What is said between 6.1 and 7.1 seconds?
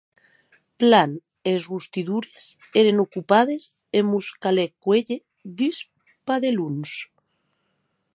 padelons.